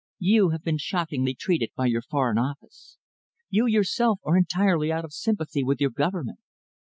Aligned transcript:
You 0.17 0.49
have 0.49 0.63
been 0.63 0.79
shockingly 0.79 1.35
treated 1.35 1.73
by 1.75 1.85
your 1.85 2.01
Foreign 2.01 2.39
Office. 2.39 2.97
You 3.51 3.67
yourself 3.67 4.19
are 4.23 4.35
entirely 4.35 4.91
out 4.91 5.05
of 5.05 5.13
sympathy 5.13 5.63
with 5.63 5.79
your 5.79 5.91
Government. 5.91 6.39